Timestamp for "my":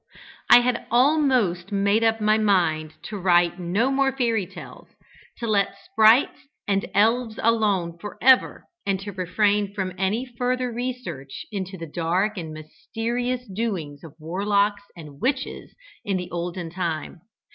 2.19-2.39